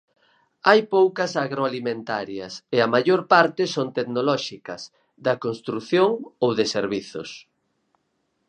Hai 0.67 0.79
poucas 0.95 1.31
agroalimentarias 1.45 2.53
e 2.75 2.77
a 2.85 2.91
maior 2.95 3.21
parte 3.33 3.63
son 3.75 3.87
tecnolóxicas, 3.97 4.81
da 5.25 5.35
construción 5.45 6.09
ou 6.45 6.51
de 6.59 6.65
servizos. 6.75 7.29